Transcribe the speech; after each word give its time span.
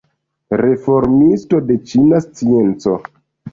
Reformisto 0.61 1.61
de 1.69 1.79
ĉina 1.93 2.25
scienco. 2.27 2.99